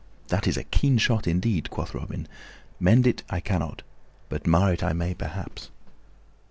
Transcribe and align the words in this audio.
"That 0.29 0.47
is 0.47 0.57
a 0.57 0.63
keen 0.63 0.97
shot 0.97 1.27
indeed," 1.27 1.69
quoth 1.69 1.93
Robin. 1.93 2.27
"Mend 2.79 3.05
it 3.05 3.21
I 3.29 3.39
cannot, 3.39 3.83
but 4.29 4.47
mar 4.47 4.73
it 4.73 4.83
I 4.83 4.93
may, 4.93 5.13
perhaps." 5.13 5.69